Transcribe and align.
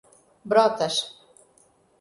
Brotas 0.49 1.13